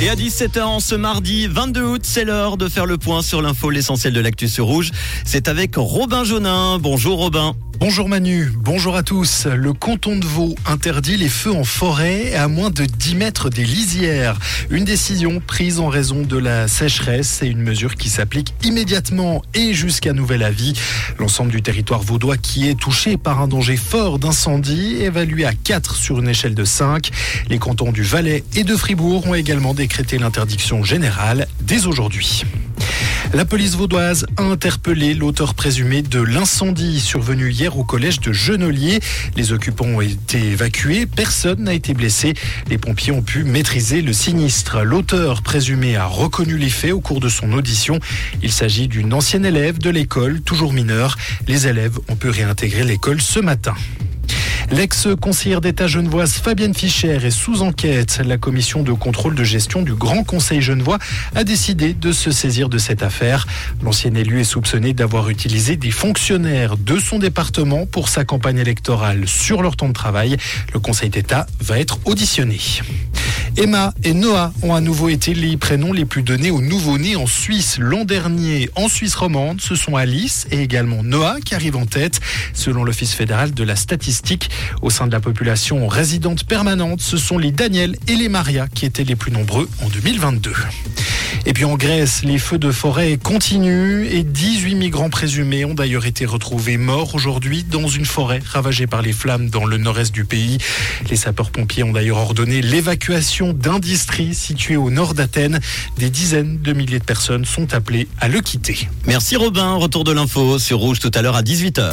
[0.00, 3.42] Et à 17h en ce mardi 22 août, c'est l'heure de faire le point sur
[3.42, 4.92] l'info, l'essentiel de l'actu rouge.
[5.24, 6.78] C'est avec Robin Jonin.
[6.78, 7.56] Bonjour Robin.
[7.80, 9.46] Bonjour Manu, bonjour à tous.
[9.46, 13.64] Le canton de Vaud interdit les feux en forêt à moins de 10 mètres des
[13.64, 14.36] lisières.
[14.70, 19.74] Une décision prise en raison de la sécheresse et une mesure qui s'applique immédiatement et
[19.74, 20.72] jusqu'à nouvel avis.
[21.20, 25.94] L'ensemble du territoire vaudois qui est touché par un danger fort d'incendie, évalué à 4
[25.94, 27.10] sur une échelle de 5.
[27.48, 32.42] Les cantons du Valais et de Fribourg ont également décrété l'interdiction générale dès aujourd'hui.
[33.34, 39.00] La police vaudoise a interpellé l'auteur présumé de l'incendie survenu hier au collège de Genolier.
[39.36, 42.32] Les occupants ont été évacués, personne n'a été blessé.
[42.70, 44.82] Les pompiers ont pu maîtriser le sinistre.
[44.82, 48.00] L'auteur présumé a reconnu les faits au cours de son audition.
[48.42, 51.18] Il s'agit d'une ancienne élève de l'école, toujours mineure.
[51.46, 53.74] Les élèves ont pu réintégrer l'école ce matin.
[54.70, 58.20] L'ex-conseillère d'État genevoise Fabienne Fischer est sous enquête.
[58.24, 60.98] La commission de contrôle de gestion du Grand Conseil genevois
[61.34, 63.46] a décidé de se saisir de cette affaire.
[63.82, 69.26] L'ancienne élue est soupçonnée d'avoir utilisé des fonctionnaires de son département pour sa campagne électorale
[69.26, 70.36] sur leur temps de travail.
[70.74, 72.58] Le Conseil d'État va être auditionné.
[73.58, 77.26] Emma et Noah ont à nouveau été les prénoms les plus donnés aux nouveau-nés en
[77.26, 77.78] Suisse.
[77.80, 82.20] L'an dernier, en Suisse romande, ce sont Alice et également Noah qui arrivent en tête.
[82.54, 84.48] Selon l'Office fédéral de la statistique,
[84.80, 88.86] au sein de la population résidente permanente, ce sont les Daniel et les Maria qui
[88.86, 90.52] étaient les plus nombreux en 2022.
[91.46, 96.06] Et puis en Grèce, les feux de forêt continuent et 18 migrants présumés ont d'ailleurs
[96.06, 100.24] été retrouvés morts aujourd'hui dans une forêt ravagée par les flammes dans le nord-est du
[100.24, 100.58] pays.
[101.10, 105.60] Les sapeurs-pompiers ont d'ailleurs ordonné l'évacuation d'industries situées au nord d'Athènes.
[105.96, 108.88] Des dizaines de milliers de personnes sont appelées à le quitter.
[109.06, 111.92] Merci Robin, retour de l'info sur Rouge tout à l'heure à 18h.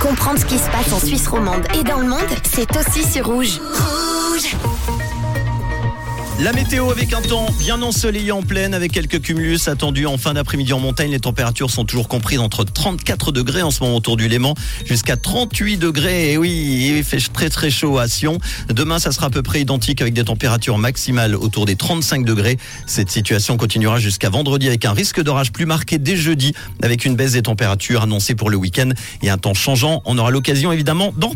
[0.00, 3.26] Comprendre ce qui se passe en Suisse romande et dans le monde, c'est aussi sur
[3.26, 3.60] Rouge.
[3.60, 4.11] Rouge
[6.42, 10.34] la météo avec un temps bien ensoleillé en pleine avec quelques cumulus attendus en fin
[10.34, 11.12] d'après-midi en montagne.
[11.12, 14.54] Les températures sont toujours comprises entre 34 degrés en ce moment autour du Léman
[14.84, 16.32] jusqu'à 38 degrés.
[16.32, 18.38] Et oui, il fait très très chaud à Sion.
[18.68, 22.58] Demain, ça sera à peu près identique avec des températures maximales autour des 35 degrés.
[22.86, 27.14] Cette situation continuera jusqu'à vendredi avec un risque d'orage plus marqué dès jeudi avec une
[27.14, 28.90] baisse des températures annoncée pour le week-end
[29.22, 30.02] et un temps changeant.
[30.06, 31.30] On aura l'occasion évidemment d'en